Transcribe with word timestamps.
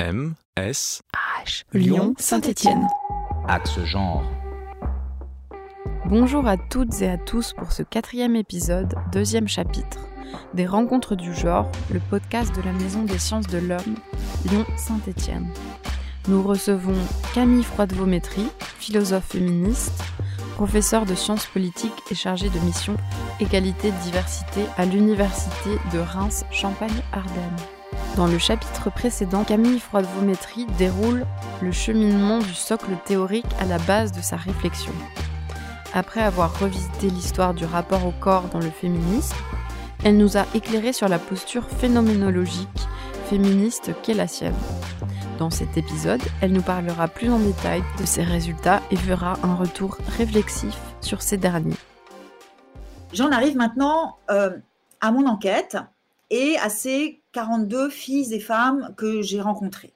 M, 0.00 0.34
S, 0.56 1.02
H, 1.44 1.64
Lyon, 1.74 2.14
Saint-Étienne. 2.16 2.88
Axe 3.46 3.78
genre. 3.84 4.24
Bonjour 6.06 6.46
à 6.46 6.56
toutes 6.56 7.02
et 7.02 7.10
à 7.10 7.18
tous 7.18 7.52
pour 7.52 7.70
ce 7.70 7.82
quatrième 7.82 8.34
épisode, 8.34 8.94
deuxième 9.12 9.46
chapitre, 9.46 9.98
des 10.54 10.64
Rencontres 10.64 11.16
du 11.16 11.34
genre, 11.34 11.70
le 11.92 12.00
podcast 12.00 12.56
de 12.56 12.62
la 12.62 12.72
Maison 12.72 13.02
des 13.02 13.18
sciences 13.18 13.46
de 13.46 13.58
l'homme, 13.58 13.96
Lyon-Saint-Étienne. 14.50 15.50
Nous 16.28 16.42
recevons 16.42 16.96
Camille 17.34 17.62
Froide-Vaumétry, 17.62 18.46
philosophe 18.78 19.32
féministe, 19.32 20.02
professeure 20.54 21.04
de 21.04 21.14
sciences 21.14 21.44
politiques 21.44 22.02
et 22.10 22.14
chargée 22.14 22.48
de 22.48 22.58
mission 22.60 22.96
égalité-diversité 23.38 24.62
à 24.78 24.86
l'Université 24.86 25.72
de 25.92 25.98
Reims-Champagne-Ardenne. 25.98 27.79
Dans 28.16 28.26
le 28.26 28.38
chapitre 28.38 28.90
précédent, 28.90 29.44
Camille 29.44 29.80
Froide-Vaumétry 29.80 30.66
déroule 30.78 31.26
le 31.62 31.72
cheminement 31.72 32.38
du 32.38 32.54
socle 32.54 32.96
théorique 33.04 33.46
à 33.58 33.64
la 33.64 33.78
base 33.78 34.12
de 34.12 34.20
sa 34.20 34.36
réflexion. 34.36 34.92
Après 35.92 36.20
avoir 36.20 36.58
revisité 36.60 37.08
l'histoire 37.08 37.54
du 37.54 37.64
rapport 37.64 38.06
au 38.06 38.12
corps 38.12 38.48
dans 38.52 38.58
le 38.58 38.70
féminisme, 38.70 39.36
elle 40.04 40.16
nous 40.16 40.36
a 40.36 40.46
éclairé 40.54 40.92
sur 40.92 41.08
la 41.08 41.18
posture 41.18 41.68
phénoménologique 41.68 42.68
féministe 43.26 43.92
qu'est 44.02 44.14
la 44.14 44.26
sienne. 44.26 44.54
Dans 45.38 45.50
cet 45.50 45.76
épisode, 45.76 46.22
elle 46.42 46.52
nous 46.52 46.62
parlera 46.62 47.08
plus 47.08 47.30
en 47.30 47.38
détail 47.38 47.82
de 47.98 48.04
ses 48.04 48.22
résultats 48.22 48.82
et 48.90 48.96
fera 48.96 49.34
un 49.42 49.54
retour 49.54 49.96
réflexif 50.18 50.76
sur 51.00 51.22
ces 51.22 51.36
derniers. 51.36 51.76
J'en 53.12 53.30
arrive 53.30 53.56
maintenant 53.56 54.18
euh, 54.30 54.50
à 55.00 55.12
mon 55.12 55.26
enquête 55.26 55.76
et 56.30 56.56
à 56.58 56.68
ces 56.68 57.22
42 57.32 57.90
filles 57.90 58.32
et 58.34 58.40
femmes 58.40 58.94
que 58.96 59.22
j'ai 59.22 59.40
rencontrées. 59.40 59.92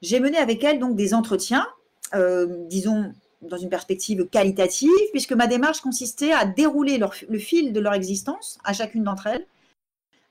J'ai 0.00 0.20
mené 0.20 0.38
avec 0.38 0.62
elles 0.64 0.78
donc 0.78 0.96
des 0.96 1.14
entretiens, 1.14 1.66
euh, 2.14 2.46
disons 2.68 3.12
dans 3.40 3.56
une 3.56 3.70
perspective 3.70 4.28
qualitative, 4.28 4.90
puisque 5.10 5.32
ma 5.32 5.46
démarche 5.46 5.80
consistait 5.80 6.32
à 6.32 6.44
dérouler 6.44 7.00
le 7.28 7.38
fil 7.38 7.72
de 7.72 7.80
leur 7.80 7.94
existence 7.94 8.58
à 8.64 8.72
chacune 8.72 9.02
d'entre 9.02 9.26
elles 9.26 9.46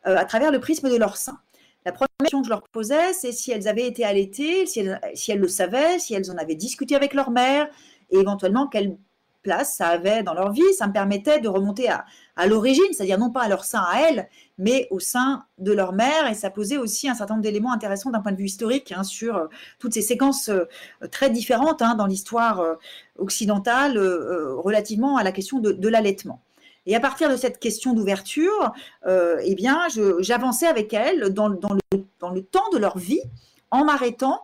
euh, 0.07 0.15
à 0.17 0.25
travers 0.25 0.51
le 0.51 0.59
prisme 0.59 0.89
de 0.89 0.95
leur 0.95 1.17
sein. 1.17 1.37
La 1.85 1.91
première 1.91 2.09
question 2.19 2.41
que 2.41 2.45
je 2.45 2.51
leur 2.51 2.63
posais, 2.69 3.13
c'est 3.13 3.31
si 3.31 3.51
elles 3.51 3.67
avaient 3.67 3.87
été 3.87 4.03
allaitées, 4.03 4.65
si 4.65 4.79
elles, 4.79 4.99
si 5.13 5.31
elles, 5.31 5.39
le 5.39 5.47
savaient, 5.47 5.99
si 5.99 6.13
elles 6.13 6.31
en 6.31 6.37
avaient 6.37 6.55
discuté 6.55 6.95
avec 6.95 7.13
leur 7.13 7.31
mère, 7.31 7.69
et 8.11 8.17
éventuellement 8.17 8.67
quelle 8.67 8.97
place 9.41 9.75
ça 9.75 9.87
avait 9.87 10.23
dans 10.23 10.33
leur 10.33 10.51
vie. 10.51 10.73
Ça 10.77 10.87
me 10.87 10.93
permettait 10.93 11.39
de 11.39 11.47
remonter 11.47 11.89
à, 11.89 12.05
l'origine, 12.47 12.83
c'est-à-dire 12.91 13.19
non 13.19 13.29
pas 13.29 13.41
à 13.41 13.47
leur 13.47 13.63
sein 13.63 13.83
à 13.87 14.01
elles, 14.01 14.27
mais 14.57 14.87
au 14.89 14.99
sein 14.99 15.45
de 15.57 15.71
leur 15.71 15.93
mère. 15.93 16.27
Et 16.29 16.33
ça 16.33 16.49
posait 16.49 16.77
aussi 16.77 17.09
un 17.09 17.13
certain 17.13 17.35
nombre 17.35 17.43
d'éléments 17.43 17.73
intéressants 17.73 18.09
d'un 18.09 18.21
point 18.21 18.31
de 18.31 18.37
vue 18.37 18.45
historique 18.45 18.91
hein, 18.91 19.03
sur 19.03 19.35
euh, 19.35 19.47
toutes 19.79 19.93
ces 19.93 20.01
séquences 20.01 20.49
euh, 20.49 20.65
très 21.11 21.29
différentes 21.29 21.81
hein, 21.81 21.95
dans 21.95 22.07
l'histoire 22.07 22.59
euh, 22.59 22.75
occidentale 23.17 23.99
relativement 23.99 25.17
à 25.17 25.23
la 25.23 25.31
question 25.31 25.59
de, 25.59 25.87
l'allaitement. 25.87 26.41
Et 26.87 26.95
à 26.95 26.99
partir 26.99 27.29
de 27.29 27.35
cette 27.35 27.59
question 27.59 27.93
d'ouverture, 27.93 28.73
eh 29.07 29.53
bien, 29.53 29.87
j'avançais 30.19 30.65
avec 30.65 30.93
elles 30.93 31.31
dans, 31.31 31.49
dans, 31.49 31.73
le, 31.73 32.05
dans 32.19 32.31
le 32.31 32.41
temps 32.41 32.67
de 32.73 32.79
leur 32.79 32.97
vie 32.97 33.21
en 33.69 33.85
m'arrêtant 33.85 34.41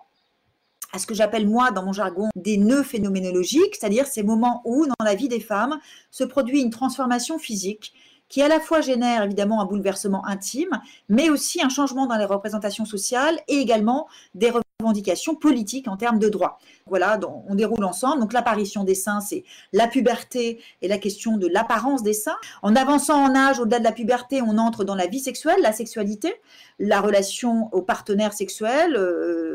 à 0.94 1.00
ce 1.00 1.06
que 1.06 1.14
j'appelle 1.14 1.48
moi 1.48 1.72
dans 1.72 1.84
mon 1.84 1.94
jargon 1.94 2.30
des 2.36 2.58
nœuds 2.58 2.84
phénoménologiques, 2.84 3.76
c'est-à-dire 3.76 4.08
ces 4.08 4.24
moments 4.24 4.62
où 4.66 4.86
dans 4.86 5.06
la 5.06 5.16
vie 5.16 5.28
des 5.28 5.40
femmes 5.40 5.80
se 6.12 6.24
produit 6.24 6.62
une 6.62 6.70
transformation 6.70 7.38
physique 7.40 7.94
qui 8.30 8.42
à 8.42 8.48
la 8.48 8.60
fois 8.60 8.82
génère 8.82 9.24
évidemment 9.24 9.62
un 9.62 9.66
bouleversement 9.66 10.26
intime, 10.26 10.82
mais 11.10 11.30
aussi 11.30 11.64
un 11.64 11.70
changement 11.70 12.08
dans 12.08 12.18
les 12.18 12.26
représentations 12.26 12.86
sociales 12.86 13.40
et 13.48 13.56
également 13.56 14.08
des 14.36 14.52
revendications 14.80 15.34
politiques 15.36 15.88
en 15.88 15.98
termes 15.98 16.20
de 16.20 16.30
droits. 16.30 16.60
Voilà, 16.86 17.20
on 17.48 17.56
déroule 17.56 17.84
ensemble. 17.84 18.20
Donc 18.20 18.34
l'apparition 18.34 18.84
des 18.84 18.96
seins, 18.96 19.22
c'est 19.22 19.44
la 19.74 19.88
puberté 19.88 20.60
et 20.82 20.88
la 20.88 20.98
question 20.98 21.38
de 21.38 21.48
l'apparence 21.48 22.04
des 22.04 22.14
seins. 22.14 22.38
En 22.62 22.76
avançant 22.76 23.24
en 23.24 23.36
âge, 23.36 23.60
au-delà 23.60 23.80
de 23.80 23.84
la 23.84 23.92
puberté, 23.92 24.42
on 24.42 24.58
entre 24.58 24.84
dans 24.84 24.96
la 24.96 25.08
vie 25.08 25.20
sexuelle, 25.20 25.60
la 25.62 25.74
sexualité, 25.74 26.34
la 26.80 27.02
relation 27.02 27.70
aux 27.72 27.82
partenaires 27.82 28.34
sexuels, 28.34 28.96
euh, 28.96 29.47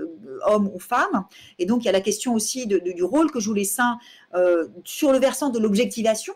hommes 0.47 0.71
ou 0.75 0.79
femmes. 0.79 1.25
Et 1.59 1.67
donc 1.67 1.83
il 1.83 1.87
y 1.87 1.89
a 1.89 1.93
la 1.93 2.01
question 2.01 2.35
aussi 2.35 2.67
du 2.67 3.05
rôle 3.05 3.31
que 3.31 3.41
jouent 3.41 3.55
les 3.55 3.65
seins 3.65 3.99
euh, 4.35 4.69
sur 4.85 5.13
le 5.13 5.19
versant 5.19 5.51
de 5.51 5.59
l'objectivation 5.59 6.35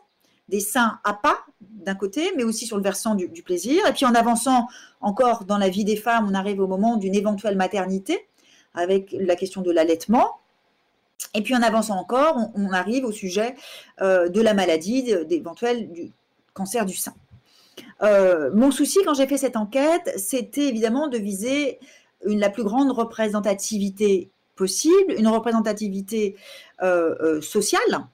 des 0.49 0.61
seins 0.61 1.01
à 1.05 1.13
pas 1.15 1.45
d'un 1.61 1.95
côté, 1.95 2.33
mais 2.37 2.45
aussi 2.45 2.67
sur 2.67 2.77
le 2.77 2.83
versant 2.83 3.15
du, 3.15 3.29
plaisir. 3.43 3.87
Et 3.87 3.93
puis 3.93 4.07
en 4.07 4.15
avançant 4.15 4.69
encore 5.01 5.45
dans 5.45 5.59
la 5.59 5.69
vie 5.69 5.85
des 5.85 5.97
femmes, 5.97 6.29
on 6.31 6.35
arrive 6.35 6.61
au 6.61 6.67
moment 6.67 6.97
d'une 6.97 7.15
éventuelle 7.15 7.57
maternité, 7.57 8.29
avec 8.75 9.15
la 9.19 9.37
question 9.37 9.63
de 9.63 9.71
l'allaitement. 9.71 10.39
Et 11.35 11.43
puis 11.43 11.55
en 11.57 11.63
avançant 11.63 11.97
encore, 11.97 12.51
on, 12.55 12.73
arrive 12.73 13.05
au 13.05 13.13
sujet 13.13 13.57
euh, 14.01 14.29
de 14.29 14.41
la 14.41 14.55
maladie, 14.55 15.15
d'éventuel 15.27 15.91
du 15.91 16.13
cancer 16.55 16.87
du 16.87 16.95
sein. 16.95 17.15
Euh, 18.03 18.51
mon 18.55 18.71
souci 18.71 19.01
quand 19.05 19.15
j'ai 19.15 19.27
fait 19.27 19.39
cette 19.39 19.57
enquête, 19.57 20.13
c'était 20.17 20.69
évidemment 20.69 21.09
de 21.09 21.19
viser 21.19 21.79
la 22.27 22.51
plus 22.51 22.65
grande 22.65 22.91
représentativité 22.91 24.31
possible, 24.55 25.15
une 25.17 25.29
représentativité 25.29 26.37
euh, 26.83 27.41
sociale, 27.41 28.07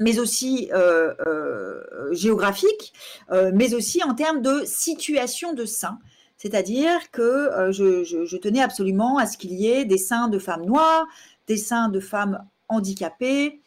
mais 0.00 0.18
aussi 0.18 0.70
euh, 0.72 1.14
euh, 1.26 2.12
géographique, 2.12 2.92
euh, 3.30 3.52
mais 3.54 3.74
aussi 3.74 4.02
en 4.02 4.14
termes 4.14 4.42
de 4.42 4.64
situation 4.64 5.52
de 5.52 5.66
sein. 5.66 5.98
C'est-à-dire 6.38 7.10
que 7.12 7.50
je, 7.70 8.36
tenais 8.38 8.62
absolument 8.62 9.18
à 9.18 9.26
ce 9.26 9.36
qu'il 9.36 9.52
y 9.52 9.70
ait 9.70 9.84
des 9.84 9.98
seins 9.98 10.28
de 10.28 10.38
femmes 10.38 10.64
noires, 10.64 11.06
des 11.46 11.58
seins 11.58 11.90
de 11.90 12.00
femmes 12.00 12.42
handicapées, 12.68 13.60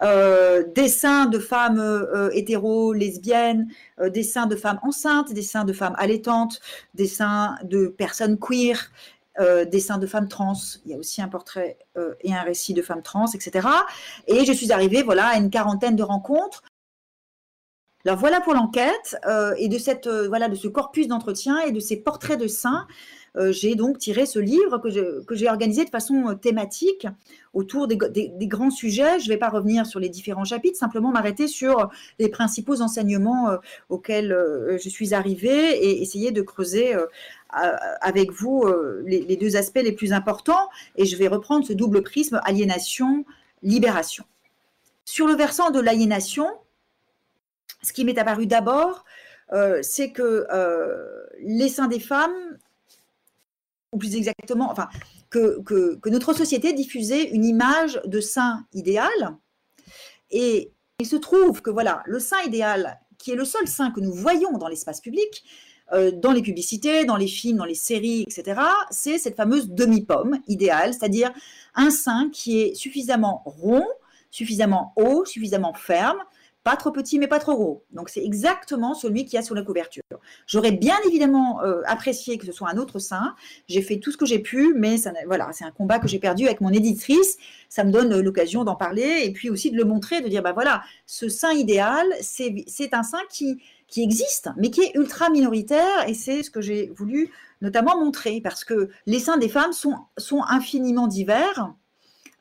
des 0.00 0.88
seins 0.88 1.26
de 1.26 1.38
femmes 1.38 2.30
hétéro, 2.32 2.92
lesbiennes, 2.92 3.68
seins 4.22 4.46
de 4.46 4.56
femmes 4.56 4.80
enceintes, 4.82 5.32
des 5.32 5.42
seins 5.42 5.64
de 5.64 5.72
femmes 5.72 5.94
allaitantes, 5.98 6.60
des 6.94 7.06
seins 7.06 7.56
de 7.62 7.86
personnes 7.86 8.38
queer, 8.38 8.90
euh, 9.40 9.64
des 9.64 9.80
seins 9.80 9.98
de 9.98 10.06
femmes 10.06 10.28
trans. 10.28 10.54
Il 10.84 10.92
y 10.92 10.94
a 10.94 10.96
aussi 10.96 11.20
un 11.20 11.26
portrait 11.26 11.76
euh, 11.96 12.14
et 12.20 12.32
un 12.32 12.42
récit 12.42 12.72
de 12.72 12.82
femmes 12.82 13.02
trans, 13.02 13.26
etc. 13.26 13.66
Et 14.28 14.44
je 14.44 14.52
suis 14.52 14.70
arrivée 14.70 15.02
voilà, 15.02 15.26
à 15.26 15.38
une 15.38 15.50
quarantaine 15.50 15.96
de 15.96 16.04
rencontres. 16.04 16.62
Alors 18.06 18.16
voilà 18.16 18.40
pour 18.40 18.54
l'enquête 18.54 19.16
euh, 19.26 19.54
et 19.58 19.68
de, 19.68 19.78
cette, 19.78 20.06
voilà, 20.06 20.48
de 20.48 20.54
ce 20.54 20.68
corpus 20.68 21.08
d'entretien 21.08 21.58
et 21.62 21.72
de 21.72 21.80
ces 21.80 21.96
portraits 21.96 22.38
de 22.38 22.46
seins. 22.46 22.86
J'ai 23.50 23.74
donc 23.74 23.98
tiré 23.98 24.26
ce 24.26 24.38
livre 24.38 24.78
que, 24.78 24.90
j'ai 25.34 25.48
organisé 25.48 25.84
de 25.84 25.90
façon 25.90 26.36
thématique 26.40 27.06
autour 27.52 27.88
des, 27.88 27.96
grands 28.46 28.70
sujets. 28.70 29.18
Je 29.18 29.24
ne 29.24 29.30
vais 29.30 29.38
pas 29.38 29.48
revenir 29.48 29.86
sur 29.86 29.98
les 29.98 30.08
différents 30.08 30.44
chapitres, 30.44 30.78
simplement 30.78 31.10
m'arrêter 31.10 31.48
sur 31.48 31.90
les 32.18 32.28
principaux 32.28 32.80
enseignements 32.80 33.50
auxquels 33.88 34.36
je 34.80 34.88
suis 34.88 35.14
arrivée 35.14 35.84
et 35.84 36.00
essayer 36.00 36.30
de 36.30 36.42
creuser 36.42 36.94
avec 38.00 38.32
vous 38.32 38.62
euh, 38.64 39.02
les, 39.06 39.36
deux 39.36 39.56
aspects 39.56 39.82
les 39.82 39.92
plus 39.92 40.12
importants 40.12 40.68
et 40.96 41.04
je 41.04 41.16
vais 41.16 41.28
reprendre 41.28 41.66
ce 41.66 41.72
double 41.72 42.02
prisme 42.02 42.40
aliénation-libération. 42.44 44.24
Sur 45.04 45.26
le 45.26 45.34
versant 45.34 45.70
de 45.70 45.80
l'aliénation, 45.80 46.48
ce 47.82 47.92
qui 47.92 48.04
m'est 48.04 48.18
apparu 48.18 48.46
d'abord, 48.46 49.04
euh, 49.52 49.80
c'est 49.82 50.10
que 50.10 50.46
euh, 50.50 51.26
les 51.40 51.68
seins 51.68 51.88
des 51.88 52.00
femmes, 52.00 52.58
ou 53.94 53.98
plus 53.98 54.16
exactement, 54.16 54.70
enfin, 54.70 54.88
que, 55.30 55.62
que, 55.62 55.94
que, 55.96 56.10
notre 56.10 56.34
société 56.34 56.72
diffusait 56.72 57.30
une 57.30 57.44
image 57.44 58.00
de 58.04 58.20
sein 58.20 58.66
idéal. 58.72 59.36
Et 60.30 60.72
il 60.98 61.06
se 61.06 61.16
trouve 61.16 61.62
que 61.62 61.70
voilà, 61.70 62.02
le 62.06 62.18
sein 62.18 62.40
idéal, 62.44 63.00
qui 63.18 63.30
est 63.30 63.36
le 63.36 63.44
seul 63.44 63.68
sein 63.68 63.92
que 63.92 64.00
nous 64.00 64.12
voyons 64.12 64.58
dans 64.58 64.68
l'espace 64.68 65.00
public, 65.00 65.44
euh, 65.92 66.10
dans 66.10 66.32
les 66.32 66.42
publicités, 66.42 67.04
dans 67.04 67.16
les 67.16 67.28
films, 67.28 67.58
dans 67.58 67.64
les 67.64 67.74
séries, 67.74 68.22
etc., 68.22 68.60
c'est 68.90 69.18
cette 69.18 69.36
fameuse 69.36 69.70
demi-pomme 69.70 70.40
idéale, 70.48 70.92
c'est-à-dire 70.92 71.32
un 71.74 71.90
sein 71.90 72.30
qui 72.32 72.60
est 72.60 72.74
suffisamment 72.74 73.42
rond, 73.44 73.86
suffisamment 74.30 74.92
haut, 74.96 75.24
suffisamment 75.24 75.72
ferme, 75.72 76.18
pas 76.64 76.76
trop 76.76 76.90
petit 76.90 77.18
mais 77.18 77.28
pas 77.28 77.38
trop 77.38 77.54
gros. 77.54 77.84
Donc 77.92 78.08
c'est 78.08 78.24
exactement 78.24 78.94
celui 78.94 79.26
qui 79.26 79.36
a 79.36 79.42
sur 79.42 79.54
la 79.54 79.62
couverture. 79.62 80.02
J'aurais 80.46 80.72
bien 80.72 80.96
évidemment 81.06 81.62
euh, 81.62 81.82
apprécié 81.86 82.38
que 82.38 82.46
ce 82.46 82.52
soit 82.52 82.70
un 82.70 82.78
autre 82.78 82.98
sein. 82.98 83.34
J'ai 83.68 83.82
fait 83.82 83.98
tout 83.98 84.10
ce 84.10 84.16
que 84.16 84.26
j'ai 84.26 84.38
pu, 84.38 84.74
mais 84.74 84.96
voilà, 85.26 85.50
c'est 85.52 85.64
un 85.64 85.70
combat 85.70 85.98
que 85.98 86.08
j'ai 86.08 86.18
perdu 86.18 86.46
avec 86.46 86.60
mon 86.60 86.70
éditrice. 86.70 87.36
Ça 87.68 87.84
me 87.84 87.92
donne 87.92 88.18
l'occasion 88.20 88.64
d'en 88.64 88.76
parler 88.76 89.22
et 89.24 89.32
puis 89.32 89.50
aussi 89.50 89.70
de 89.70 89.76
le 89.76 89.84
montrer, 89.84 90.22
de 90.22 90.28
dire 90.28 90.42
bah 90.42 90.52
voilà, 90.52 90.82
ce 91.06 91.28
sein 91.28 91.52
idéal, 91.52 92.06
c'est 92.20 92.94
un 92.94 93.02
sein 93.02 93.20
qui 93.30 93.60
qui 93.86 94.02
existe, 94.02 94.48
mais 94.56 94.70
qui 94.70 94.80
est 94.80 94.94
ultra 94.96 95.30
minoritaire, 95.30 96.08
et 96.08 96.14
c'est 96.14 96.42
ce 96.42 96.50
que 96.50 96.60
j'ai 96.60 96.90
voulu 96.96 97.30
notamment 97.60 97.96
montrer, 97.98 98.40
parce 98.40 98.64
que 98.64 98.88
les 99.06 99.20
seins 99.20 99.36
des 99.36 99.48
femmes 99.48 99.72
sont, 99.72 99.94
sont 100.16 100.42
infiniment 100.42 101.06
divers, 101.06 101.72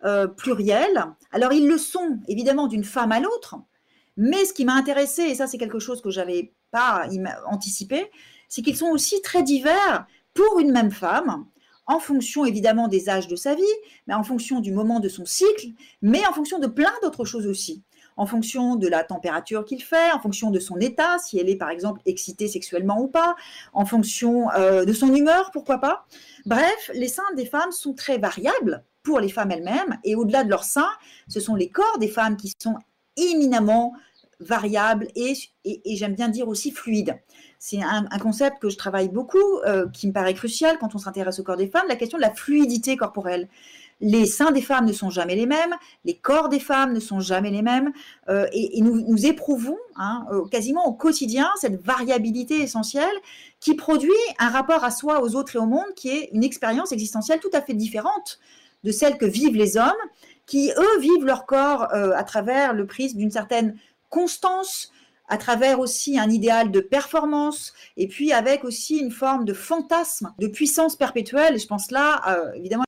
euh, 0.04 0.28
pluriels. 0.28 1.06
Alors 1.32 1.54
ils 1.54 1.68
le 1.68 1.78
sont 1.78 2.20
évidemment 2.28 2.68
d'une 2.68 2.84
femme 2.84 3.12
à 3.12 3.20
l'autre, 3.20 3.56
mais 4.18 4.46
ce 4.46 4.54
qui 4.54 4.66
m'a 4.66 4.76
intéressé, 4.76 5.24
et 5.24 5.36
ça 5.36 5.48
c'est 5.48 5.58
quelque 5.58 5.80
chose 5.80 6.02
que 6.02 6.10
j'avais 6.10 6.54
pas 6.72 7.08
anticipé, 7.48 8.10
c'est 8.48 8.62
qu'ils 8.62 8.78
sont 8.78 8.90
aussi 8.90 9.22
très 9.22 9.44
divers 9.44 10.06
pour 10.34 10.60
une 10.60 10.72
même 10.72 10.92
femme, 10.92 11.46
en 11.86 12.00
fonction 12.00 12.46
évidemment 12.46 12.88
des 12.88 13.10
âges 13.10 13.28
de 13.28 13.36
sa 13.36 13.56
vie, 13.56 13.64
mais 14.08 14.14
en 14.14 14.24
fonction 14.24 14.62
du 14.62 14.72
moment 14.72 15.00
de 15.00 15.10
son 15.10 15.26
cycle, 15.26 15.68
mais 16.02 16.26
en 16.28 16.34
fonction 16.34 16.60
de 16.60 16.68
plein 16.68 16.94
d'autres 17.02 17.26
choses 17.26 17.48
aussi 17.48 17.84
en 18.18 18.26
fonction 18.26 18.76
de 18.76 18.88
la 18.88 19.04
température 19.04 19.66
qu'il 19.66 19.82
fait, 19.82 20.12
en 20.12 20.20
fonction 20.20 20.52
de 20.52 20.60
son 20.60 20.78
état, 20.80 21.18
si 21.20 21.40
elle 21.40 21.50
est 21.50 21.56
par 21.56 21.70
exemple 21.70 22.02
excitée 22.06 22.48
sexuellement 22.48 23.02
ou 23.02 23.08
pas, 23.08 23.36
en 23.74 23.86
fonction 23.86 24.52
euh, 24.52 24.86
de 24.86 24.94
son 24.94 25.14
humeur, 25.14 25.52
pourquoi 25.52 25.80
pas. 25.80 26.06
Bref, 26.46 26.92
les 26.94 27.08
seins 27.08 27.24
des 27.36 27.46
femmes 27.46 27.72
sont 27.72 27.94
très 27.94 28.18
variables 28.18 28.84
pour 29.04 29.20
les 29.20 29.30
femmes 29.30 29.52
elles-mêmes, 29.52 29.98
et 30.04 30.16
au-delà 30.16 30.44
de 30.44 30.50
leurs 30.50 30.64
seins, 30.64 30.92
ce 31.28 31.40
sont 31.40 31.56
les 31.56 31.70
corps 31.70 31.98
des 32.00 32.08
femmes 32.08 32.38
qui 32.38 32.54
sont 32.62 32.76
éminemment 33.18 33.94
variables 34.40 35.08
et, 35.16 35.34
et, 35.64 35.96
j'aime 35.96 36.16
bien 36.16 36.28
dire 36.28 36.48
aussi 36.48 36.72
fluides. 36.72 37.18
C'est 37.60 37.82
un, 37.82 38.06
concept 38.20 38.60
que 38.60 38.70
je 38.70 38.78
travaille 38.78 39.08
beaucoup, 39.08 39.60
euh, 39.66 39.88
qui 39.94 40.08
me 40.08 40.12
paraît 40.12 40.34
crucial 40.34 40.78
quand 40.80 40.96
on 40.96 40.98
s'intéresse 40.98 41.40
au 41.40 41.44
corps 41.44 41.56
des 41.56 41.68
femmes, 41.68 41.86
la 41.88 41.96
question 41.96 42.18
de 42.18 42.24
la 42.24 42.34
fluidité 42.34 42.98
corporelle 42.98 43.48
les 44.04 44.26
seins 44.26 44.52
des 44.52 44.62
femmes 44.62 44.86
ne 44.86 44.92
sont 44.92 45.10
jamais 45.10 45.36
les 45.36 45.46
mêmes, 45.46 45.76
les 46.04 46.16
corps 46.16 46.50
des 46.50 46.60
femmes 46.60 46.94
ne 46.94 47.00
sont 47.00 47.22
jamais 47.22 47.52
les 47.52 47.62
mêmes, 47.62 47.94
euh, 48.28 48.46
et, 48.52 48.82
nous, 48.82 49.26
éprouvons 49.26 49.78
hein, 49.96 50.26
quasiment 50.52 50.86
au 50.86 50.94
quotidien 50.94 51.50
cette 51.56 51.82
variabilité 51.82 52.62
essentielle 52.62 53.16
qui 53.62 53.76
produit 53.76 54.12
un 54.40 54.50
rapport 54.50 54.84
à 54.84 54.92
soi, 54.92 55.24
aux 55.24 55.36
autres 55.36 55.56
et 55.56 55.60
au 55.60 55.66
monde 55.66 55.94
qui 55.96 56.10
est 56.10 56.30
une 56.34 56.44
expérience 56.44 56.92
existentielle 56.92 57.40
tout 57.40 57.52
à 57.54 57.62
fait 57.62 57.74
différente 57.74 58.40
de 58.84 58.92
celle 58.92 59.18
que 59.18 59.26
vivent 59.26 59.56
les 59.56 59.78
hommes, 59.78 59.94
qui 60.46 60.72
eux 60.78 61.00
vivent 61.00 61.26
leur 61.26 61.46
corps 61.46 61.88
euh, 61.94 62.12
à 62.16 62.24
travers 62.24 62.74
le 62.74 62.86
prisme 62.86 63.18
d'une 63.18 63.32
certaine 63.32 63.78
constance, 64.10 64.92
à 65.28 65.38
travers 65.38 65.80
aussi 65.80 66.20
un 66.20 66.30
idéal 66.30 66.72
de 66.72 66.80
performance, 66.80 67.74
et 67.98 68.08
puis 68.08 68.34
avec 68.34 68.64
aussi 68.64 68.98
une 68.98 69.12
forme 69.12 69.46
de 69.46 69.54
fantasme, 69.54 70.34
de 70.40 70.48
puissance 70.48 70.96
perpétuelle. 70.96 71.56
Et 71.56 71.60
je 71.60 71.68
pense 71.68 71.92
là, 71.92 72.22
évidemment, 72.56 72.84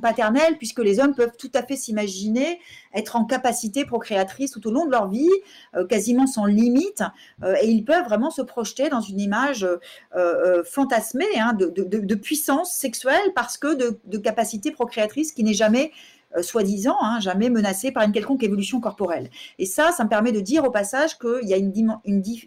paternelle, 0.00 0.56
puisque 0.56 0.78
les 0.78 0.98
hommes 0.98 1.14
peuvent 1.14 1.36
tout 1.38 1.50
à 1.52 1.62
fait 1.62 1.76
s'imaginer 1.76 2.58
être 2.94 3.16
en 3.16 3.26
capacité 3.26 3.84
procréatrice 3.84 4.50
tout 4.50 4.66
au 4.66 4.70
long 4.70 4.86
de 4.86 4.90
leur 4.90 5.08
vie, 5.08 5.28
euh, 5.76 5.86
quasiment 5.86 6.26
sans 6.26 6.46
limite, 6.46 7.02
euh, 7.42 7.54
et 7.60 7.68
ils 7.68 7.84
peuvent 7.84 8.04
vraiment 8.04 8.30
se 8.30 8.40
projeter 8.40 8.88
dans 8.88 9.02
une 9.02 9.20
image 9.20 9.66
euh, 10.16 10.64
fantasmée 10.64 11.26
hein, 11.38 11.52
de, 11.52 12.14
puissance 12.14 12.72
sexuelle 12.72 13.32
parce 13.34 13.58
que 13.58 13.74
de, 13.74 14.18
capacité 14.18 14.70
procréatrice 14.70 15.32
qui 15.32 15.44
n'est 15.44 15.54
jamais 15.54 15.92
soi-disant, 16.42 16.96
hein, 17.00 17.20
jamais 17.20 17.50
menacée 17.50 17.92
par 17.92 18.02
une 18.02 18.12
quelconque 18.12 18.42
évolution 18.42 18.80
corporelle. 18.80 19.30
Et 19.58 19.66
ça, 19.66 19.92
ça 19.92 20.04
me 20.04 20.08
permet 20.08 20.32
de 20.32 20.40
dire 20.40 20.64
au 20.64 20.70
passage 20.70 21.18
qu'il 21.18 21.48
y 21.48 21.54
a 21.54 21.56
une, 21.56 21.72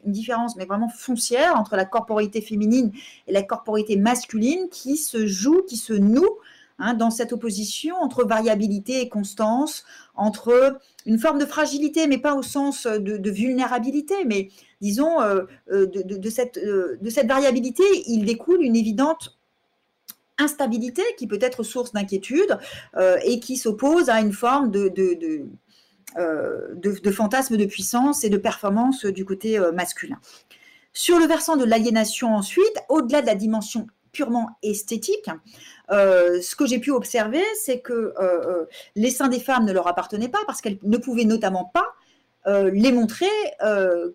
différence, 0.06 0.56
mais 0.56 0.66
vraiment 0.66 0.90
foncière, 0.90 1.56
entre 1.56 1.76
la 1.76 1.86
corporité 1.86 2.42
féminine 2.42 2.92
et 3.28 3.32
la 3.32 3.44
corporité 3.44 3.96
masculine 3.96 4.70
qui 4.70 4.98
se 4.98 5.26
joue, 5.26 5.62
qui 5.64 5.78
se 5.78 5.94
noue 5.94 6.38
Hein, 6.80 6.94
dans 6.94 7.10
cette 7.10 7.34
opposition 7.34 7.96
entre 7.96 8.24
variabilité 8.24 9.02
et 9.02 9.10
constance, 9.10 9.84
entre 10.14 10.78
une 11.08 11.18
forme 11.18 11.40
de 11.40 11.46
fragilité, 11.46 12.06
mais 12.06 12.20
pas 12.20 12.36
au 12.36 12.44
sens 12.44 12.86
de, 12.86 13.32
vulnérabilité, 13.32 14.14
mais 14.26 14.50
disons, 14.80 15.20
euh, 15.22 15.46
euh, 15.72 15.88
de, 15.88 16.30
cette, 16.30 16.58
euh, 16.58 17.00
de 17.02 17.10
cette 17.10 17.28
variabilité, 17.28 17.84
il 18.06 18.26
découle 18.26 18.62
une 18.62 18.76
évidente 18.76 19.37
instabilité 20.40 21.04
qui 21.18 21.28
peut 21.28 21.40
être 21.42 21.64
source 21.64 21.94
d'inquiétude 21.94 22.58
et 23.24 23.40
qui 23.40 23.58
s'oppose 23.58 24.10
à 24.10 24.20
une 24.20 24.34
forme 24.34 24.72
de, 24.72 24.90
de, 24.90 25.46
fantasme 27.12 27.58
de 27.58 27.66
puissance 27.66 28.24
et 28.24 28.30
de 28.30 28.38
performance 28.38 29.06
du 29.06 29.26
côté 29.26 29.60
masculin. 29.74 30.20
Sur 30.98 31.20
le 31.20 31.26
versant 31.26 31.58
de 31.58 31.64
l'aliénation 31.64 32.36
ensuite, 32.36 32.76
au-delà 32.90 33.22
de 33.22 33.28
la 33.28 33.36
dimension 33.36 33.86
purement 34.12 34.58
esthétique, 34.64 35.30
euh, 35.92 36.42
ce 36.42 36.56
que 36.56 36.66
j'ai 36.66 36.80
pu 36.80 36.90
observer, 36.90 37.44
c'est 37.64 37.82
que 37.82 37.94
euh, 37.94 38.14
euh, 38.20 38.66
les 38.96 39.12
seins 39.12 39.28
des 39.28 39.40
femmes 39.40 39.66
ne 39.66 39.72
leur 39.72 39.88
appartenaient 39.88 40.28
pas 40.28 40.40
parce 40.48 40.60
qu'elles 40.60 40.80
ne 40.82 40.98
pouvaient 40.98 41.26
notamment 41.26 41.66
pas 41.66 41.86
les 42.48 42.92
montrer 42.92 43.26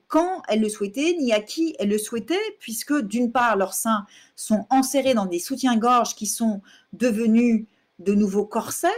quand 0.09 0.43
elles 0.49 0.61
le 0.61 0.69
souhaitaient, 0.69 1.17
ni 1.19 1.33
à 1.33 1.41
qui 1.41 1.77
elles 1.79 1.91
le 1.91 1.99
souhaitaient, 1.99 2.57
puisque 2.59 2.95
d'une 2.95 3.31
part, 3.31 3.57
leurs 3.57 3.75
seins 3.75 4.07
sont 4.37 4.67
enserrés 4.71 5.15
dans 5.15 5.27
des 5.27 5.39
soutiens-gorge 5.39 6.15
qui 6.15 6.27
sont 6.27 6.63
devenus 6.93 7.67
de 7.99 8.15
nouveaux 8.15 8.47
corsets, 8.47 8.89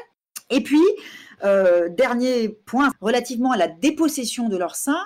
et 0.51 0.63
puis, 0.63 0.83
dernier 1.43 2.49
point, 2.49 2.91
relativement 3.01 3.51
à 3.51 3.57
la 3.57 3.69
dépossession 3.69 4.49
de 4.49 4.57
leurs 4.57 4.77
seins, 4.77 5.05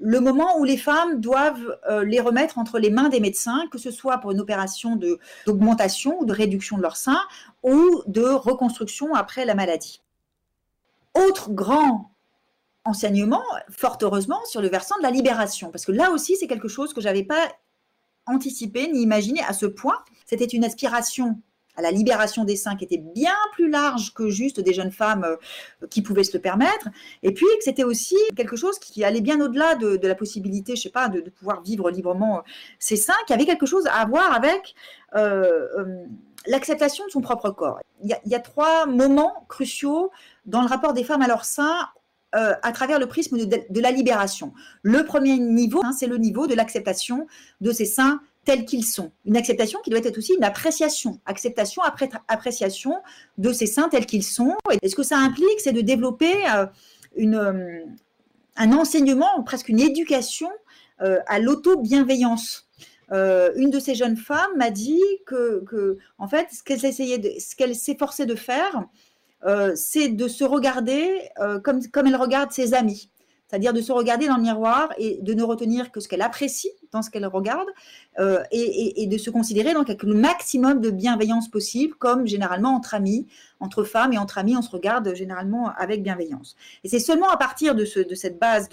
le 0.00 0.20
moment 0.20 0.58
où 0.58 0.64
les 0.64 0.78
femmes 0.78 1.20
doivent 1.20 1.78
euh, 1.88 2.04
les 2.04 2.20
remettre 2.20 2.58
entre 2.58 2.78
les 2.78 2.90
mains 2.90 3.10
des 3.10 3.20
médecins, 3.20 3.66
que 3.70 3.78
ce 3.78 3.90
soit 3.90 4.18
pour 4.18 4.32
une 4.32 4.40
opération 4.40 4.98
d'augmentation 5.46 6.20
ou 6.20 6.24
de 6.24 6.32
réduction 6.32 6.78
de 6.78 6.82
leur 6.82 6.96
sein 6.96 7.20
ou 7.62 8.02
de 8.06 8.22
reconstruction 8.22 9.14
après 9.14 9.44
la 9.44 9.54
maladie. 9.54 10.00
Autre 11.14 11.50
grand 11.50 12.10
enseignement, 12.84 13.42
fort 13.70 13.98
heureusement, 14.02 14.40
sur 14.46 14.60
le 14.62 14.68
versant 14.68 14.96
de 14.98 15.02
la 15.02 15.10
libération, 15.10 15.70
parce 15.70 15.84
que 15.84 15.92
là 15.92 16.10
aussi, 16.10 16.36
c'est 16.36 16.46
quelque 16.46 16.68
chose 16.68 16.94
que 16.94 17.00
je 17.00 17.06
n'avais 17.06 17.24
pas 17.24 17.50
anticipé 18.26 18.88
ni 18.88 19.02
imaginé 19.02 19.40
à 19.46 19.52
ce 19.52 19.66
point. 19.66 19.98
C'était 20.26 20.44
une 20.44 20.64
aspiration 20.64 21.40
à 21.76 21.82
la 21.82 21.90
libération 21.90 22.44
des 22.44 22.56
seins 22.56 22.76
qui 22.76 22.84
était 22.84 22.98
bien 22.98 23.34
plus 23.52 23.70
large 23.70 24.12
que 24.12 24.28
juste 24.28 24.60
des 24.60 24.74
jeunes 24.74 24.90
femmes 24.90 25.24
euh, 25.24 25.86
qui 25.88 26.02
pouvaient 26.02 26.24
se 26.24 26.36
le 26.36 26.40
permettre. 26.40 26.88
Et 27.22 27.32
puis 27.32 27.46
que 27.58 27.64
c'était 27.64 27.84
aussi 27.84 28.16
quelque 28.36 28.56
chose 28.56 28.78
qui 28.78 29.04
allait 29.04 29.20
bien 29.20 29.40
au-delà 29.40 29.76
de, 29.76 30.06
la 30.06 30.14
possibilité, 30.14 30.76
je 30.76 30.82
sais 30.82 30.90
pas, 30.90 31.08
de, 31.08 31.20
pouvoir 31.30 31.62
vivre 31.62 31.90
librement 31.90 32.38
euh, 32.38 32.42
ses 32.78 32.96
seins, 32.96 33.14
qui 33.26 33.32
avait 33.32 33.46
quelque 33.46 33.66
chose 33.66 33.86
à 33.92 34.04
voir 34.04 34.34
avec 34.34 34.74
euh, 35.16 36.04
l'acceptation 36.46 37.06
de 37.06 37.10
son 37.10 37.20
propre 37.20 37.50
corps. 37.50 37.80
Il 38.02 38.16
y, 38.24 38.34
a, 38.34 38.40
trois 38.40 38.86
moments 38.86 39.46
cruciaux 39.48 40.10
dans 40.46 40.62
le 40.62 40.68
rapport 40.68 40.92
des 40.92 41.04
femmes 41.04 41.22
à 41.22 41.28
leurs 41.28 41.44
seins 42.34 42.54
à 42.62 42.72
travers 42.72 42.98
le 42.98 43.06
prisme 43.06 43.38
de, 43.38 43.80
la 43.80 43.90
libération. 43.90 44.52
Le 44.82 45.04
premier 45.04 45.38
niveau, 45.38 45.80
hein, 45.84 45.92
c'est 45.92 46.06
le 46.06 46.16
niveau 46.16 46.46
de 46.46 46.54
l'acceptation 46.54 47.26
de 47.60 47.72
ses 47.72 47.86
seins 47.86 48.20
tels 48.44 48.64
qu'ils 48.64 48.84
sont. 48.84 49.12
Une 49.24 49.36
acceptation 49.36 49.80
qui 49.82 49.90
doit 49.90 50.00
être 50.00 50.18
aussi 50.18 50.34
une 50.34 50.44
appréciation. 50.44 51.20
Acceptation 51.26 51.82
après 51.82 52.08
appréciation 52.28 52.96
de 53.38 53.52
ces 53.52 53.66
seins 53.66 53.88
tels 53.88 54.06
qu'ils 54.06 54.24
sont. 54.24 54.56
Et 54.82 54.88
ce 54.88 54.96
que 54.96 55.02
ça 55.02 55.18
implique, 55.18 55.60
c'est 55.60 55.72
de 55.72 55.80
développer 55.80 56.34
euh, 56.54 56.66
une, 57.16 57.34
euh, 57.34 57.84
un 58.56 58.72
enseignement, 58.72 59.42
presque 59.44 59.68
une 59.68 59.80
éducation 59.80 60.50
euh, 61.02 61.18
à 61.26 61.38
l'auto-bienveillance. 61.38 62.68
une 63.12 63.70
de 63.70 63.80
ces 63.80 63.94
jeunes 63.94 64.16
femmes 64.16 64.56
m'a 64.56 64.70
dit 64.70 65.02
que, 65.26 65.98
en 66.18 66.28
fait, 66.28 66.48
ce 66.52 66.62
qu'elle 66.62 66.80
ce 66.80 67.56
qu'elle 67.56 67.74
s'efforçait 67.74 68.26
de 68.26 68.36
faire, 68.36 68.84
c'est 69.74 70.08
de 70.08 70.28
se 70.28 70.44
regarder 70.44 71.28
comme, 71.64 71.86
comme 71.88 72.06
elle 72.06 72.16
regarde 72.16 72.52
ses 72.52 72.74
amis. 72.74 73.10
C'est-à-dire 73.48 73.72
de 73.72 73.80
se 73.80 73.90
regarder 73.90 74.28
dans 74.28 74.36
le 74.36 74.42
miroir 74.42 74.92
et 74.96 75.18
de 75.22 75.34
ne 75.34 75.42
retenir 75.42 75.90
que 75.90 76.00
ce 76.00 76.08
qu'elle 76.08 76.22
apprécie 76.22 76.70
dans 76.92 77.02
ce 77.02 77.10
qu'elle 77.10 77.26
regarde 77.26 77.68
euh, 78.18 78.42
et, 78.50 79.06
de 79.06 79.18
se 79.18 79.30
considérer 79.30 79.74
donc 79.74 79.88
avec 79.88 80.02
le 80.02 80.14
maximum 80.14 80.80
de 80.80 80.90
bienveillance 80.90 81.48
possible, 81.48 81.94
comme 81.94 82.26
généralement 82.26 82.74
entre 82.74 82.94
amis, 82.94 83.26
entre 83.60 83.84
femmes 83.84 84.12
et 84.12 84.18
entre 84.18 84.38
amis, 84.38 84.56
on 84.56 84.62
se 84.62 84.70
regarde 84.70 85.14
généralement 85.14 85.70
avec 85.76 86.02
bienveillance. 86.02 86.56
Et 86.84 86.88
c'est 86.88 86.98
seulement 86.98 87.30
à 87.30 87.36
partir 87.36 87.74
de, 87.74 87.84
ce, 87.84 88.00
de 88.00 88.14
cette 88.14 88.38
base 88.38 88.68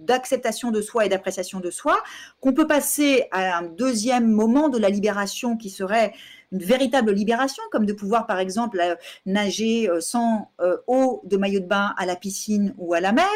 d'acceptation 0.00 0.70
de, 0.70 0.80
soi 0.80 1.06
et 1.06 1.08
d'appréciation 1.08 1.60
de 1.60 1.70
soi 1.70 1.98
qu'on 2.40 2.52
peut 2.52 2.66
passer 2.66 3.26
à 3.30 3.58
un 3.58 3.62
deuxième 3.62 4.30
moment 4.30 4.68
de 4.68 4.78
la 4.78 4.88
libération 4.88 5.56
qui 5.56 5.70
serait 5.70 6.12
une 6.50 6.58
véritable 6.58 7.12
libération, 7.12 7.62
comme 7.70 7.86
de 7.86 7.94
pouvoir, 7.94 8.26
par 8.26 8.38
exemple, 8.38 8.78
euh, 8.78 8.94
nager 9.24 9.88
euh, 9.88 10.00
sans 10.00 10.50
eau 10.86 11.22
de 11.24 11.38
maillot 11.38 11.60
de 11.60 11.66
bain 11.66 11.94
à 11.96 12.04
la 12.04 12.14
piscine 12.14 12.74
ou 12.76 12.92
à 12.92 13.00
la 13.00 13.12
mer, 13.12 13.26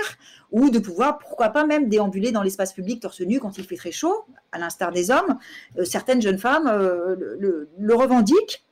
ou 0.51 0.69
de 0.71 0.79
pouvoir, 0.79 1.19
pourquoi 1.19 1.49
pas 1.49 1.65
même 1.65 1.89
déambuler 1.89 2.31
dans 2.31 2.43
l'espace 2.43 2.73
public 2.73 3.01
torse 3.01 3.21
nu 3.21 3.41
quand 3.41 3.57
il 3.59 3.65
fait 3.65 3.77
très 3.77 3.93
chaud, 3.93 4.26
à 4.53 4.59
l'instar 4.59 4.93
des 4.93 5.11
hommes. 5.11 5.39
certaines 5.85 6.23
jeunes 6.23 6.39
femmes 6.39 6.67
le, 6.69 7.95
revendiquent. 7.95 8.65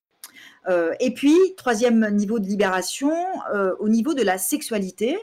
et 1.00 1.14
puis, 1.14 1.36
troisième 1.56 2.08
niveau 2.10 2.38
de 2.38 2.46
libération, 2.46 3.12
au 3.78 3.88
niveau 3.88 4.14
de 4.14 4.22
la 4.22 4.38
sexualité. 4.38 5.18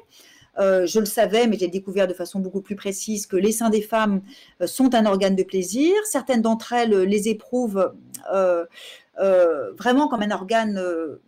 je 0.58 1.00
le 1.00 1.06
savais, 1.06 1.48
mais 1.48 1.58
j'ai 1.58 1.68
découvert 1.68 2.08
de 2.08 2.14
façon 2.14 2.40
beaucoup 2.40 2.62
plus 2.62 2.76
précise 2.76 3.26
que 3.26 3.38
les 3.38 3.52
seins 3.52 3.72
des 3.72 3.82
femmes 3.82 4.22
sont 4.66 4.94
un 4.94 5.06
organe 5.06 5.36
de 5.36 5.44
plaisir. 5.44 5.94
Certaines 6.04 6.42
d'entre 6.42 6.74
elles 6.74 7.04
les 7.04 7.28
éprouvent 7.30 7.92
euh, 9.20 9.72
vraiment 9.74 10.08
comme 10.08 10.22
un 10.22 10.32
organe 10.32 10.78
euh, 10.78 11.22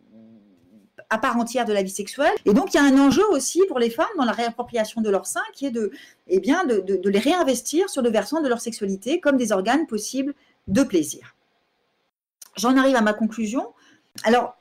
à 1.14 1.20
part 1.20 1.38
entière 1.38 1.66
de 1.66 1.74
la 1.74 1.84
vie 1.84 1.92
sexuelle. 1.92 2.34
Et 2.46 2.54
donc, 2.54 2.74
il 2.74 2.78
y 2.78 2.80
a 2.80 2.84
un 2.84 2.98
enjeu 2.98 3.24
aussi 3.30 3.62
pour 3.68 3.78
les 3.78 3.92
femmes 3.92 4.08
dans 4.18 4.26
la 4.26 4.32
réappropriation 4.32 5.00
de 5.00 5.12
leur 5.12 5.28
sein 5.28 5.44
qui 5.54 5.68
est 5.68 5.72
de, 5.72 5.92
eh 6.28 6.40
bien, 6.40 6.66
de, 6.66 7.08
les 7.08 7.20
réinvestir 7.20 7.88
sur 7.88 8.02
le 8.02 8.10
versant 8.10 8.42
de 8.42 8.48
leur 8.50 8.60
sexualité 8.60 9.20
comme 9.20 9.38
des 9.38 9.52
organes 9.52 9.86
possibles 9.86 10.34
de 10.68 10.82
plaisir. 10.82 11.36
J'en 12.58 12.78
arrive 12.78 12.96
à 12.96 13.02
ma 13.02 13.14
conclusion. 13.14 13.74
Alors, 14.24 14.58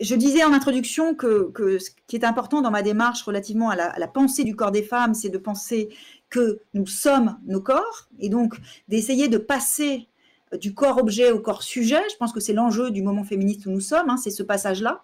je 0.00 0.16
disais 0.16 0.42
en 0.42 0.52
introduction 0.52 1.14
que, 1.14 1.52
que, 1.52 1.78
ce 1.78 1.90
qui 2.08 2.16
est 2.16 2.24
important 2.24 2.62
dans 2.62 2.72
ma 2.72 2.82
démarche 2.82 3.22
relativement 3.22 3.70
à 3.70 3.76
la, 3.76 3.86
à 3.90 3.98
la 4.00 4.08
pensée 4.08 4.42
du 4.42 4.56
corps 4.56 4.72
des 4.72 4.82
femmes, 4.82 5.14
c'est 5.14 5.28
de 5.28 5.38
penser 5.38 5.88
que 6.30 6.62
nous 6.74 6.86
sommes 6.86 7.38
nos 7.46 7.60
corps 7.60 8.08
et 8.18 8.28
donc 8.28 8.56
d'essayer 8.88 9.28
de 9.28 9.38
passer 9.38 10.08
du 10.52 10.74
corps-objet 10.74 11.32
au 11.32 11.40
corps-sujet. 11.40 12.02
Je 12.10 12.16
pense 12.16 12.32
que 12.32 12.40
c'est 12.40 12.52
l'enjeu 12.52 12.90
du 12.90 13.02
moment 13.02 13.24
féministe 13.24 13.66
où 13.66 13.70
nous 13.70 13.80
sommes, 13.80 14.10
hein, 14.10 14.16
c'est 14.16 14.30
ce 14.30 14.42
passage-là. 14.42 15.02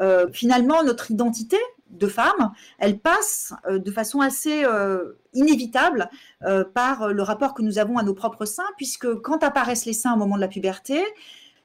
Euh, 0.00 0.26
finalement, 0.32 0.82
notre 0.82 1.10
identité 1.10 1.58
de 1.90 2.06
femme, 2.06 2.52
elle 2.78 2.98
passe 2.98 3.52
euh, 3.68 3.78
de 3.78 3.90
façon 3.90 4.20
assez 4.20 4.64
euh, 4.64 5.18
inévitable 5.34 6.08
par 6.74 7.08
le 7.08 7.22
rapport 7.22 7.54
que 7.54 7.62
nous 7.62 7.78
avons 7.78 7.98
à 7.98 8.02
nos 8.02 8.14
propres 8.14 8.46
seins, 8.46 8.68
puisque 8.76 9.14
quand 9.20 9.44
apparaissent 9.44 9.86
les 9.86 9.92
seins 9.92 10.14
au 10.14 10.16
moment 10.16 10.36
de 10.36 10.40
la 10.40 10.48
puberté, 10.48 11.00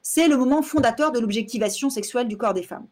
c'est 0.02 0.28
le 0.28 0.36
moment 0.36 0.62
fondateur 0.62 1.10
de 1.10 1.18
l'objectivation 1.18 1.90
sexuelle 1.90 2.28
du 2.28 2.36
corps 2.36 2.54
des 2.54 2.62
femmes. 2.62 2.86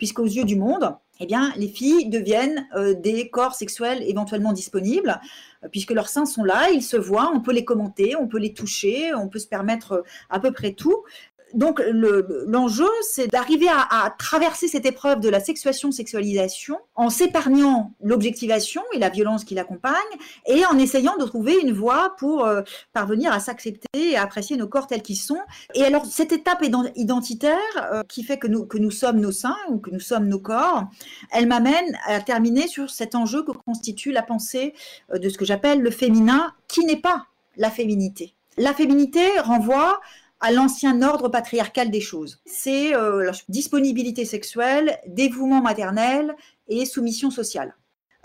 Puisqu'aux 0.00 0.24
yeux 0.24 0.44
du 0.44 0.56
monde, 0.56 0.96
eh 1.20 1.26
bien, 1.26 1.52
les 1.58 1.68
filles 1.68 2.08
deviennent 2.08 2.66
des 3.02 3.28
corps 3.28 3.54
sexuels 3.54 4.02
éventuellement 4.02 4.54
disponibles, 4.54 5.20
puisque 5.70 5.90
leurs 5.90 6.08
seins 6.08 6.24
sont 6.24 6.42
là, 6.42 6.70
ils 6.70 6.82
se 6.82 6.96
voient, 6.96 7.30
on 7.34 7.40
peut 7.40 7.52
les 7.52 7.66
commenter, 7.66 8.16
on 8.16 8.26
peut 8.26 8.38
les 8.38 8.54
toucher, 8.54 9.12
on 9.14 9.28
peut 9.28 9.38
se 9.38 9.46
permettre 9.46 10.02
à 10.30 10.40
peu 10.40 10.52
près 10.52 10.72
tout 10.72 11.04
donc 11.54 11.82
l'enjeu, 12.46 12.88
c'est 13.02 13.26
d'arriver 13.28 13.68
à, 13.68 14.14
traverser 14.18 14.68
cette 14.68 14.86
épreuve 14.86 15.20
de 15.20 15.28
la 15.28 15.40
sexuation-sexualisation 15.40 16.78
en 16.94 17.10
s'épargnant 17.10 17.92
l'objectivation 18.02 18.82
et 18.92 18.98
la 18.98 19.08
violence 19.08 19.44
qui 19.44 19.54
l'accompagne 19.54 19.94
et 20.46 20.64
en 20.66 20.78
essayant 20.78 21.16
de 21.16 21.24
trouver 21.24 21.58
une 21.60 21.72
voie 21.72 22.14
pour 22.18 22.44
euh, 22.44 22.62
parvenir 22.92 23.32
à 23.32 23.40
s'accepter 23.40 23.88
et 23.94 24.16
à 24.16 24.22
apprécier 24.22 24.56
nos 24.56 24.68
corps 24.68 24.86
tels 24.86 25.02
qu'ils 25.02 25.16
sont. 25.16 25.40
Et 25.74 25.84
alors 25.84 26.04
cette 26.06 26.32
étape 26.32 26.64
identitaire 26.94 27.58
euh, 27.92 28.02
qui 28.08 28.22
fait 28.22 28.38
que 28.38 28.46
nous, 28.46 28.66
que 28.66 28.78
nous 28.78 28.90
sommes 28.90 29.20
nos 29.20 29.32
seins 29.32 29.56
ou 29.68 29.78
que 29.78 29.90
nous 29.90 30.00
sommes 30.00 30.28
nos 30.28 30.40
corps, 30.40 30.84
elle 31.32 31.46
m'amène 31.46 31.98
à 32.06 32.20
terminer 32.20 32.68
sur 32.68 32.90
cet 32.90 33.14
enjeu 33.14 33.42
que 33.42 33.52
constitue 33.52 34.12
la 34.12 34.22
pensée 34.22 34.74
euh, 35.12 35.18
de 35.18 35.28
ce 35.28 35.38
que 35.38 35.44
j'appelle 35.44 35.80
le 35.80 35.90
féminin 35.90 36.52
qui 36.68 36.84
n'est 36.84 37.00
pas 37.00 37.26
la 37.56 37.70
féminité. 37.70 38.34
La 38.56 38.74
féminité 38.74 39.26
renvoie 39.40 40.00
à 40.40 40.50
l'ancien 40.50 41.02
ordre 41.02 41.28
patriarcal 41.28 41.90
des 41.90 42.00
choses. 42.00 42.40
C'est 42.46 42.94
euh, 42.94 43.24
la 43.24 43.32
disponibilité 43.48 44.24
sexuelle, 44.24 44.98
dévouement 45.06 45.60
maternel 45.60 46.34
et 46.68 46.86
soumission 46.86 47.30
sociale. 47.30 47.74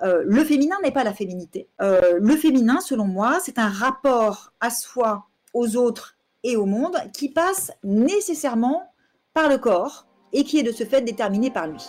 Euh, 0.02 0.24
le 0.26 0.44
féminin 0.44 0.76
n'est 0.84 0.92
pas 0.92 1.04
la 1.04 1.14
féminité. 1.14 1.70
Euh, 1.82 2.20
le 2.20 2.36
féminin, 2.36 2.80
selon 2.82 3.06
moi, 3.06 3.40
c'est 3.44 3.60
un 3.60 3.70
rapport 3.70 4.54
à 4.60 4.70
soi, 4.70 5.28
aux 5.54 5.78
autres 5.78 6.18
et 6.44 6.56
au 6.56 6.66
monde 6.66 6.98
qui 7.14 7.30
passe 7.30 7.72
nécessairement 7.84 8.92
par 9.34 9.50
le 9.50 9.58
corps 9.58 10.06
et 10.34 10.44
qui 10.44 10.60
est 10.60 10.64
de 10.64 10.72
ce 10.72 10.84
fait 10.84 11.02
déterminé 11.02 11.50
par 11.50 11.68
lui. 11.68 11.82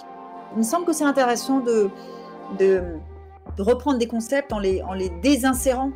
Il 0.52 0.58
me 0.58 0.62
semble 0.62 0.86
que 0.86 0.92
c'est 0.92 1.04
intéressant 1.04 1.60
de, 1.60 1.90
reprendre 3.58 3.98
des 3.98 4.06
concepts 4.06 4.52
en 4.52 4.58
les 4.58 5.10
désinsérant 5.22 5.92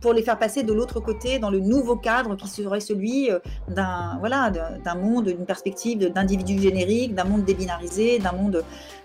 pour 0.00 0.12
les 0.12 0.22
faire 0.22 0.38
passer 0.38 0.62
de 0.62 0.72
l'autre 0.72 1.00
côté 1.00 1.38
dans 1.38 1.50
le 1.50 1.58
nouveau 1.58 1.96
cadre 1.96 2.36
qui 2.36 2.48
serait 2.48 2.80
celui 2.80 3.30
euh, 3.30 3.38
d'un 3.68 4.16
voilà 4.18 4.50
d'un 4.50 4.94
monde, 4.94 5.26
d'une 5.26 5.46
perspective 5.46 6.12
d'individu 6.12 6.60
générique, 6.60 7.14
d'un 7.14 7.24
monde 7.24 7.44
débinarisé, 7.44 8.18
d'un 8.18 8.32
monde 8.32 8.64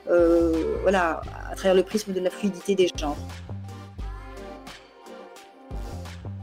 euh, 0.09 0.77
voilà 0.83 1.21
à 1.51 1.55
travers 1.55 1.75
le 1.75 1.83
prisme 1.83 2.13
de 2.13 2.19
la 2.19 2.29
fluidité 2.29 2.75
des 2.75 2.89
genres. 2.95 3.17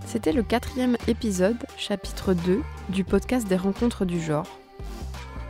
C'était 0.07 0.33
le 0.33 0.43
quatrième 0.43 0.99
épisode, 1.09 1.57
chapitre 1.79 2.35
2, 2.35 2.61
du 2.91 3.03
podcast 3.03 3.49
des 3.49 3.57
rencontres 3.57 4.05
du 4.05 4.21
genre. 4.21 4.47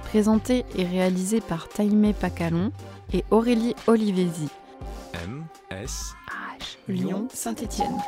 Présenté 0.05 0.65
et 0.77 0.85
réalisé 0.85 1.41
par 1.41 1.69
Taïmé 1.69 2.13
Pacalon 2.13 2.71
et 3.13 3.25
Aurélie 3.33 3.75
Olivesi. 3.89 4.49
M, 5.25 5.45
S, 5.71 6.15
H, 6.61 6.77
Lyon, 6.87 7.27
Saint-Étienne. 7.33 7.99